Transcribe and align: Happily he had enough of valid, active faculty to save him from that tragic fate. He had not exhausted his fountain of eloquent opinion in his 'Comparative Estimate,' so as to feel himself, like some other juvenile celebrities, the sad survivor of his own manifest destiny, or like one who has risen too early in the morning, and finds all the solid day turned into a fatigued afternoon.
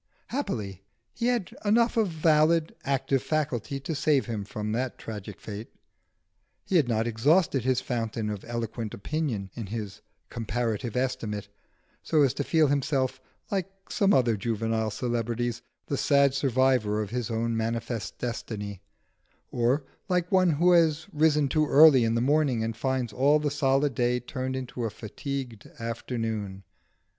Happily 0.29 0.81
he 1.13 1.27
had 1.27 1.55
enough 1.63 1.95
of 1.95 2.07
valid, 2.07 2.73
active 2.83 3.21
faculty 3.21 3.79
to 3.81 3.93
save 3.93 4.25
him 4.25 4.43
from 4.45 4.71
that 4.71 4.97
tragic 4.97 5.39
fate. 5.39 5.69
He 6.65 6.77
had 6.77 6.87
not 6.87 7.05
exhausted 7.05 7.63
his 7.63 7.81
fountain 7.81 8.31
of 8.31 8.43
eloquent 8.43 8.95
opinion 8.95 9.51
in 9.53 9.67
his 9.67 10.01
'Comparative 10.31 10.95
Estimate,' 10.97 11.49
so 12.01 12.23
as 12.23 12.33
to 12.33 12.43
feel 12.43 12.65
himself, 12.65 13.21
like 13.51 13.69
some 13.91 14.11
other 14.11 14.35
juvenile 14.35 14.89
celebrities, 14.89 15.61
the 15.85 15.97
sad 15.97 16.33
survivor 16.33 16.99
of 17.03 17.11
his 17.11 17.29
own 17.29 17.55
manifest 17.55 18.17
destiny, 18.17 18.81
or 19.51 19.83
like 20.09 20.31
one 20.31 20.49
who 20.49 20.71
has 20.71 21.05
risen 21.13 21.47
too 21.47 21.67
early 21.67 22.03
in 22.03 22.15
the 22.15 22.21
morning, 22.21 22.63
and 22.63 22.75
finds 22.75 23.13
all 23.13 23.37
the 23.37 23.51
solid 23.51 23.93
day 23.93 24.19
turned 24.19 24.55
into 24.55 24.83
a 24.83 24.89
fatigued 24.89 25.67
afternoon. 25.77 26.63